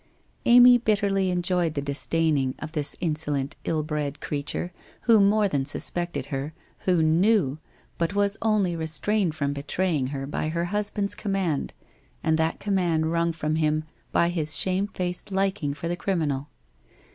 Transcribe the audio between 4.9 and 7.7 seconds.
who more than suspected her, who knew,